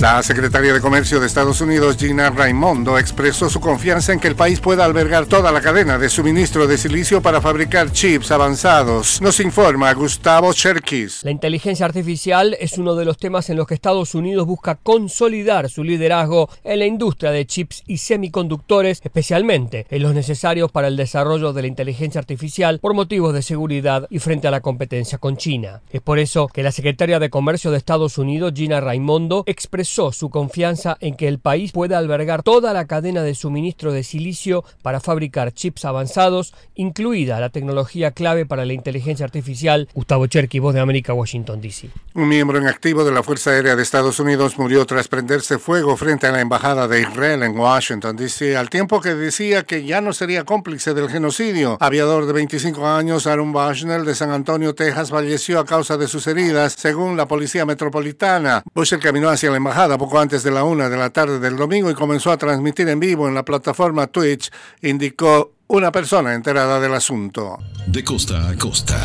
[0.00, 4.36] La secretaria de Comercio de Estados Unidos, Gina Raimondo, expresó su confianza en que el
[4.36, 9.20] país pueda albergar toda la cadena de suministro de silicio para fabricar chips avanzados.
[9.20, 11.24] Nos informa Gustavo Cherkis.
[11.24, 15.68] La inteligencia artificial es uno de los temas en los que Estados Unidos busca consolidar
[15.68, 20.96] su liderazgo en la industria de chips y semiconductores, especialmente en los necesarios para el
[20.96, 25.36] desarrollo de la inteligencia artificial por motivos de seguridad y frente a la competencia con
[25.36, 25.82] China.
[25.90, 30.30] Es por eso que la secretaria de Comercio de Estados Unidos, Gina Raimondo, expresó su
[30.30, 35.00] confianza en que el país pueda albergar toda la cadena de suministro de silicio para
[35.00, 39.88] fabricar chips avanzados, incluida la tecnología clave para la inteligencia artificial.
[39.94, 41.90] Gustavo Cherky, Voz de América, Washington, D.C.
[42.14, 45.96] Un miembro en activo de la Fuerza Aérea de Estados Unidos murió tras prenderse fuego
[45.96, 50.00] frente a la Embajada de Israel en Washington, D.C., al tiempo que decía que ya
[50.00, 51.76] no sería cómplice del genocidio.
[51.80, 56.26] Aviador de 25 años, Aaron Bushnell, de San Antonio, Texas, falleció a causa de sus
[56.26, 58.62] heridas, según la Policía Metropolitana.
[58.74, 61.88] Bushnell caminó hacia la embajada poco antes de la una de la tarde del domingo
[61.88, 64.50] y comenzó a transmitir en vivo en la plataforma Twitch,
[64.82, 67.58] indicó una persona enterada del asunto.
[67.86, 69.00] De costa a costa.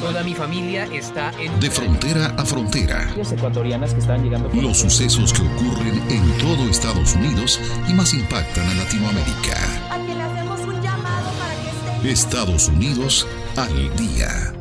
[0.00, 1.58] Toda mi familia está en...
[1.58, 3.08] De frontera a frontera.
[3.16, 4.50] ecuatorianas que están llegando...
[4.52, 9.56] Los sucesos que ocurren en todo Estados Unidos y más impactan a Latinoamérica.
[9.90, 12.12] Aquí le hacemos un llamado para que esté...
[12.12, 13.26] Estados Unidos
[13.56, 14.52] al día.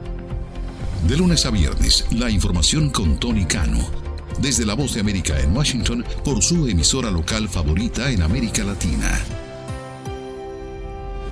[1.03, 4.06] De lunes a viernes, la información con Tony Cano
[4.39, 9.36] desde la voz de América en Washington por su emisora local favorita en América Latina.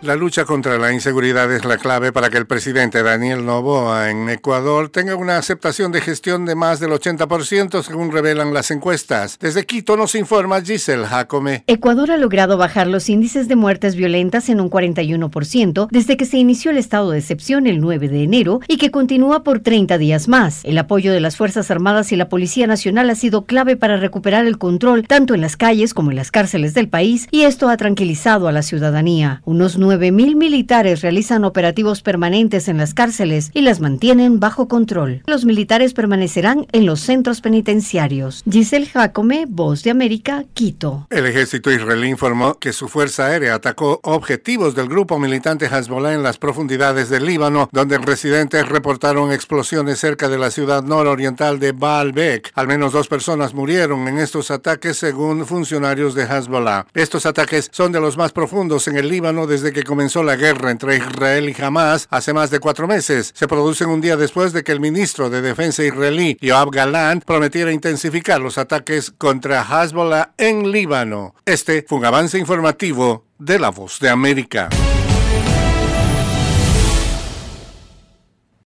[0.06, 4.30] La lucha contra la inseguridad es la clave para que el presidente Daniel Noboa en
[4.30, 9.39] Ecuador tenga una aceptación de gestión de más del 80% según revelan las encuestas.
[9.39, 11.64] Desde Quito nos informa Giselle Jacome.
[11.66, 16.38] Ecuador ha logrado bajar los índices de muertes violentas en un 41% desde que se
[16.38, 20.28] inició el estado de excepción el 9 de enero y que continúa por 30 días
[20.28, 20.64] más.
[20.66, 24.45] El apoyo de las Fuerzas Armadas y la Policía Nacional ha sido clave para recuperar
[24.45, 27.77] el control tanto en las calles como en las cárceles del país y esto ha
[27.77, 29.42] tranquilizado a la ciudadanía.
[29.45, 35.22] Unos 9.000 militares realizan operativos permanentes en las cárceles y las mantienen bajo control.
[35.26, 38.44] Los militares permanecerán en los centros penitenciarios.
[38.50, 41.08] Giselle Jacome, Voz de América, Quito.
[41.10, 46.23] El ejército israelí informó que su fuerza aérea atacó objetivos del grupo militante Hezbollah en
[46.23, 52.52] las profundidades del Líbano, donde residentes reportaron explosiones cerca de la ciudad nororiental de Baalbek.
[52.55, 56.88] Al menos dos personas murieron en estos ataques según funcionarios de Hezbollah.
[56.94, 60.71] Estos ataques son de los más profundos en el Líbano desde que comenzó la guerra
[60.71, 63.33] entre Israel y Hamas hace más de cuatro meses.
[63.36, 67.73] Se producen un día después de que el ministro de Defensa israelí, Yoav Galant, prometiera
[67.73, 71.36] intensificar los ataques contra Hezbollah en Líbano.
[71.45, 74.69] Este fue un avance informativo de La Voz de América.